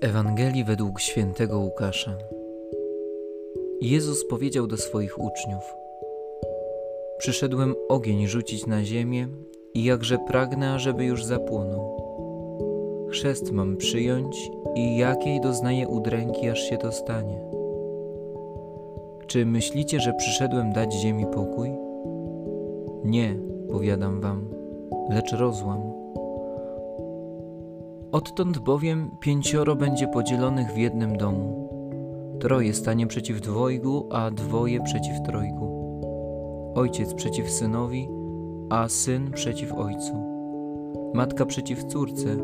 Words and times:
Ewangelii 0.00 0.64
według 0.64 1.00
świętego 1.00 1.58
Łukasza. 1.58 2.18
Jezus 3.80 4.26
powiedział 4.26 4.66
do 4.66 4.76
swoich 4.76 5.18
uczniów: 5.18 5.62
Przyszedłem 7.18 7.74
ogień 7.88 8.26
rzucić 8.26 8.66
na 8.66 8.84
ziemię 8.84 9.28
i 9.74 9.84
jakże 9.84 10.18
pragnę, 10.18 10.72
ażeby 10.72 11.04
już 11.04 11.24
zapłonął. 11.24 11.98
Chrzest 13.10 13.52
mam 13.52 13.76
przyjąć 13.76 14.50
i 14.74 14.96
jakiej 14.96 15.40
doznaję 15.40 15.88
udręki, 15.88 16.48
aż 16.48 16.60
się 16.60 16.76
to 16.76 16.92
stanie. 16.92 17.40
Czy 19.26 19.46
myślicie, 19.46 20.00
że 20.00 20.12
przyszedłem 20.12 20.72
dać 20.72 20.94
ziemi 20.94 21.26
pokój? 21.26 21.70
Nie, 23.04 23.38
powiadam 23.70 24.20
wam, 24.20 24.50
lecz 25.10 25.32
rozłam. 25.32 25.97
Odtąd 28.12 28.58
bowiem 28.58 29.10
pięcioro 29.20 29.76
będzie 29.76 30.08
podzielonych 30.08 30.72
w 30.72 30.76
jednym 30.76 31.16
domu. 31.16 31.68
Troje 32.40 32.74
stanie 32.74 33.06
przeciw 33.06 33.40
dwojgu, 33.40 34.08
a 34.12 34.30
dwoje 34.30 34.80
przeciw 34.80 35.22
trojgu. 35.26 35.68
Ojciec 36.74 37.14
przeciw 37.14 37.50
synowi, 37.50 38.08
a 38.70 38.88
syn 38.88 39.30
przeciw 39.30 39.72
ojcu. 39.72 40.14
Matka 41.14 41.46
przeciw 41.46 41.84
córce, 41.84 42.36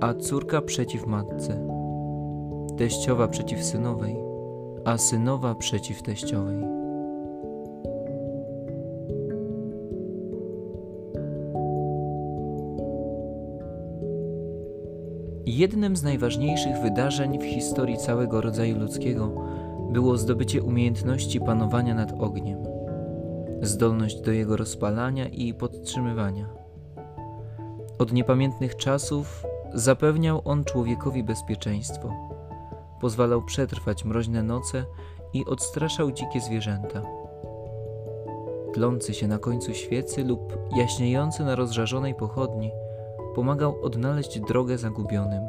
a 0.00 0.14
córka 0.14 0.62
przeciw 0.62 1.06
matce. 1.06 1.66
Teściowa 2.76 3.28
przeciw 3.28 3.64
synowej, 3.64 4.16
a 4.84 4.98
synowa 4.98 5.54
przeciw 5.54 6.02
teściowej. 6.02 6.81
Jednym 15.54 15.96
z 15.96 16.02
najważniejszych 16.02 16.78
wydarzeń 16.78 17.38
w 17.38 17.44
historii 17.44 17.96
całego 17.96 18.40
rodzaju 18.40 18.78
ludzkiego 18.78 19.30
było 19.90 20.16
zdobycie 20.16 20.62
umiejętności 20.62 21.40
panowania 21.40 21.94
nad 21.94 22.12
ogniem, 22.20 22.58
zdolność 23.62 24.20
do 24.20 24.32
jego 24.32 24.56
rozpalania 24.56 25.28
i 25.28 25.54
podtrzymywania. 25.54 26.48
Od 27.98 28.12
niepamiętnych 28.12 28.76
czasów 28.76 29.46
zapewniał 29.74 30.42
on 30.44 30.64
człowiekowi 30.64 31.24
bezpieczeństwo, 31.24 32.12
pozwalał 33.00 33.42
przetrwać 33.42 34.04
mroźne 34.04 34.42
noce 34.42 34.84
i 35.32 35.44
odstraszał 35.44 36.12
dzikie 36.12 36.40
zwierzęta. 36.40 37.02
Tlący 38.74 39.14
się 39.14 39.28
na 39.28 39.38
końcu 39.38 39.74
świecy 39.74 40.24
lub 40.24 40.58
jaśniejący 40.76 41.44
na 41.44 41.54
rozżarzonej 41.54 42.14
pochodni– 42.14 42.70
pomagał 43.34 43.74
odnaleźć 43.82 44.40
drogę 44.40 44.78
zagubionym, 44.78 45.42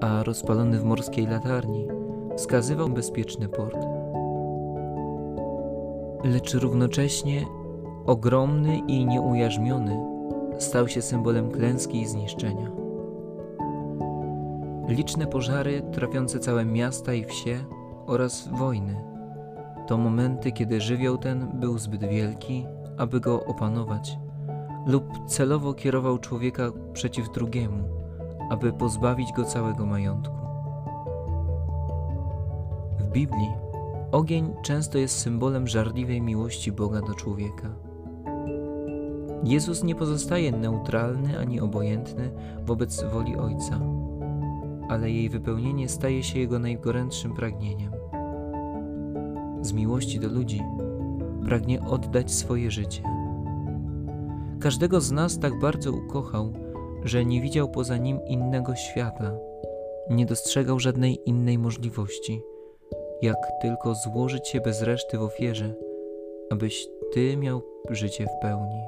a 0.00 0.22
rozpalony 0.22 0.78
w 0.78 0.84
morskiej 0.84 1.26
latarni 1.26 1.88
wskazywał 2.36 2.88
bezpieczny 2.88 3.48
port. 3.48 3.86
Lecz 6.24 6.54
równocześnie 6.54 7.46
ogromny 8.06 8.78
i 8.78 9.06
nieujarzmiony 9.06 10.00
stał 10.58 10.88
się 10.88 11.02
symbolem 11.02 11.50
klęski 11.50 12.00
i 12.00 12.06
zniszczenia. 12.06 12.70
Liczne 14.88 15.26
pożary 15.26 15.82
trawiące 15.92 16.38
całe 16.38 16.64
miasta 16.64 17.14
i 17.14 17.24
wsie 17.24 17.58
oraz 18.06 18.48
wojny 18.48 19.16
to 19.86 19.98
momenty, 19.98 20.52
kiedy 20.52 20.80
żywioł 20.80 21.18
ten 21.18 21.48
był 21.54 21.78
zbyt 21.78 22.04
wielki, 22.04 22.66
aby 22.96 23.20
go 23.20 23.44
opanować 23.44 24.18
lub 24.86 25.26
celowo 25.26 25.74
kierował 25.74 26.18
człowieka 26.18 26.72
przeciw 26.92 27.32
drugiemu, 27.32 27.84
aby 28.50 28.72
pozbawić 28.72 29.32
go 29.32 29.44
całego 29.44 29.86
majątku. 29.86 30.36
W 32.98 33.08
Biblii 33.12 33.50
ogień 34.12 34.54
często 34.62 34.98
jest 34.98 35.18
symbolem 35.18 35.68
żarliwej 35.68 36.20
miłości 36.22 36.72
Boga 36.72 37.00
do 37.00 37.14
człowieka. 37.14 37.68
Jezus 39.44 39.84
nie 39.84 39.94
pozostaje 39.94 40.52
neutralny 40.52 41.38
ani 41.38 41.60
obojętny 41.60 42.30
wobec 42.64 43.04
woli 43.04 43.36
Ojca, 43.36 43.80
ale 44.88 45.10
jej 45.10 45.28
wypełnienie 45.28 45.88
staje 45.88 46.22
się 46.22 46.38
jego 46.38 46.58
najgorętszym 46.58 47.34
pragnieniem. 47.34 47.92
Z 49.62 49.72
miłości 49.72 50.20
do 50.20 50.28
ludzi 50.28 50.62
pragnie 51.44 51.84
oddać 51.84 52.32
swoje 52.32 52.70
życie 52.70 53.02
Każdego 54.66 55.00
z 55.00 55.12
nas 55.12 55.38
tak 55.38 55.58
bardzo 55.58 55.92
ukochał, 55.92 56.52
że 57.04 57.24
nie 57.24 57.40
widział 57.40 57.68
poza 57.68 57.96
nim 57.96 58.20
innego 58.24 58.74
świata, 58.74 59.38
nie 60.10 60.26
dostrzegał 60.26 60.80
żadnej 60.80 61.28
innej 61.28 61.58
możliwości, 61.58 62.42
jak 63.22 63.36
tylko 63.62 63.94
złożyć 63.94 64.48
się 64.48 64.60
bez 64.60 64.82
reszty 64.82 65.18
w 65.18 65.22
ofierze, 65.22 65.74
abyś 66.50 66.88
Ty 67.12 67.36
miał 67.36 67.62
życie 67.90 68.26
w 68.26 68.42
pełni. 68.42 68.80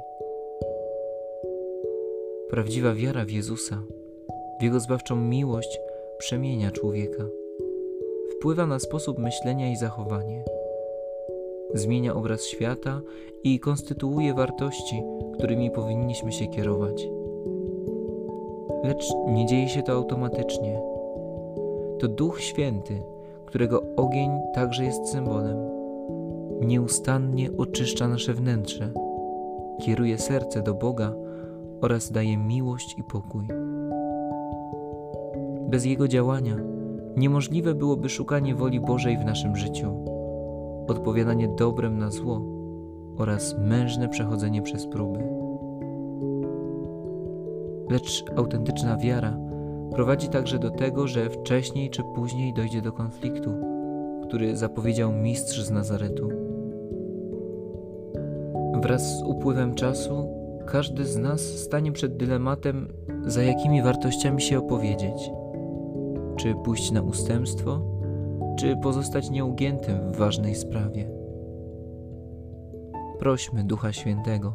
Prawdziwa 2.51 2.95
wiara 2.95 3.25
w 3.25 3.31
Jezusa, 3.31 3.83
w 4.61 4.63
Jego 4.63 4.81
zbawczą 4.81 5.17
miłość 5.17 5.81
przemienia 6.19 6.71
człowieka, 6.71 7.25
wpływa 8.31 8.67
na 8.67 8.79
sposób 8.79 9.19
myślenia 9.19 9.73
i 9.73 9.77
zachowanie 9.77 10.45
zmienia 11.75 12.15
obraz 12.15 12.45
świata 12.45 13.01
i 13.45 13.61
konstytuuje 13.61 14.35
wartości, 14.35 15.03
którymi 15.35 15.71
powinniśmy 15.71 16.33
się 16.33 16.47
kierować. 16.47 17.09
Lecz 18.85 19.09
nie 19.27 19.47
dzieje 19.47 19.69
się 19.69 19.83
to 19.83 19.93
automatycznie. 19.93 20.81
To 21.99 22.09
Duch 22.09 22.41
Święty, 22.41 23.03
którego 23.47 23.83
ogień 23.97 24.31
także 24.55 24.85
jest 24.85 25.07
symbolem, 25.07 25.57
nieustannie 26.61 27.51
oczyszcza 27.59 28.09
nasze 28.09 28.35
wnętrze, 28.35 28.93
kieruje 29.81 30.19
serce 30.19 30.63
do 30.63 30.75
Boga 30.75 31.15
oraz 31.81 32.13
daje 32.13 32.37
miłość 32.37 32.99
i 32.99 33.03
pokój. 33.03 33.49
Bez 35.69 35.85
Jego 35.85 36.09
działania 36.09 36.57
niemożliwe 37.17 37.75
byłoby 37.75 38.09
szukanie 38.09 38.55
woli 38.55 38.81
Bożej 38.81 39.19
w 39.19 39.25
naszym 39.25 39.57
życiu 39.57 40.18
odpowiadanie 40.89 41.49
dobrem 41.49 41.99
na 41.99 42.11
zło 42.11 42.43
oraz 43.17 43.59
mężne 43.59 44.09
przechodzenie 44.09 44.63
przez 44.63 44.87
próby. 44.87 45.19
Lecz 47.91 48.25
autentyczna 48.37 48.97
wiara 48.97 49.39
prowadzi 49.93 50.29
także 50.29 50.59
do 50.59 50.71
tego, 50.71 51.07
że 51.07 51.31
wcześniej 51.31 51.91
czy 51.91 52.03
później 52.15 52.55
dojdzie 52.55 52.83
do 52.83 52.93
konfliktu, 52.93 53.51
który 54.23 54.57
zapowiedział 54.57 55.13
mistrz 55.13 55.63
z 55.63 55.71
Nazaretu. 55.71 56.29
Wraz 58.83 59.19
z 59.19 59.23
upływem 59.23 59.75
czasu 59.75 60.29
każdy 60.67 61.05
z 61.05 61.17
nas 61.17 61.41
stanie 61.41 61.93
przed 61.93 62.17
dylematem, 62.17 62.89
za 63.27 63.43
jakimi 63.43 63.83
wartościami 63.83 64.43
się 64.43 64.59
opowiedzieć. 64.59 65.31
Czy 66.37 66.55
pójść 66.55 66.93
na 66.93 67.03
ustępstwo, 67.03 67.81
czy 68.59 68.77
pozostać 68.77 69.31
nieugiętym 69.31 70.13
w 70.13 70.17
ważnej 70.17 70.55
sprawie. 70.55 71.11
Prośmy 73.19 73.65
Ducha 73.65 73.93
Świętego, 73.93 74.55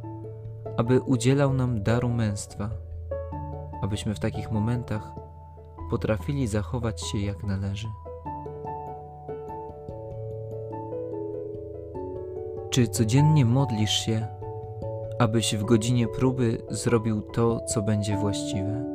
aby 0.78 1.02
udzielał 1.02 1.54
nam 1.54 1.84
daru 1.84 2.10
męstwa, 2.10 2.70
abyśmy 3.82 4.16
w 4.16 4.20
takich 4.20 4.52
momentach 4.52 5.12
potrafili 5.90 6.48
zachować 6.48 7.02
się 7.02 7.18
jak 7.18 7.44
należy. 7.44 7.88
Czy 12.70 12.88
codziennie 12.88 13.46
modlisz 13.46 14.06
się, 14.06 14.28
abyś 15.20 15.56
w 15.56 15.64
godzinie 15.64 16.08
próby 16.08 16.62
zrobił 16.70 17.22
to, 17.22 17.60
co 17.60 17.82
będzie 17.82 18.18
właściwe? 18.18 18.93